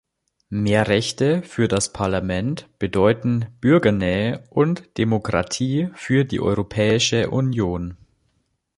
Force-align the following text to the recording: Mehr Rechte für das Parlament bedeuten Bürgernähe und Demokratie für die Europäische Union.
Mehr 0.49 0.87
Rechte 0.87 1.43
für 1.43 1.67
das 1.67 1.93
Parlament 1.93 2.67
bedeuten 2.79 3.45
Bürgernähe 3.61 4.43
und 4.49 4.97
Demokratie 4.97 5.89
für 5.93 6.25
die 6.25 6.39
Europäische 6.39 7.29
Union. 7.29 7.95